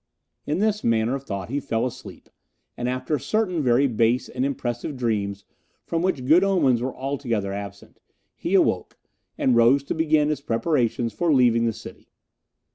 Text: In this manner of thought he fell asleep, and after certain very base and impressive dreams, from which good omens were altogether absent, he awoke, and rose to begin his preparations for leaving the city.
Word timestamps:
In 0.47 0.57
this 0.57 0.83
manner 0.83 1.13
of 1.13 1.25
thought 1.25 1.49
he 1.49 1.59
fell 1.59 1.85
asleep, 1.85 2.27
and 2.75 2.89
after 2.89 3.19
certain 3.19 3.61
very 3.61 3.85
base 3.85 4.29
and 4.29 4.43
impressive 4.43 4.97
dreams, 4.97 5.45
from 5.85 6.01
which 6.01 6.25
good 6.25 6.43
omens 6.43 6.81
were 6.81 6.95
altogether 6.95 7.53
absent, 7.53 7.99
he 8.35 8.55
awoke, 8.55 8.97
and 9.37 9.55
rose 9.55 9.83
to 9.83 9.93
begin 9.93 10.29
his 10.29 10.41
preparations 10.41 11.13
for 11.13 11.31
leaving 11.31 11.67
the 11.67 11.71
city. 11.73 12.09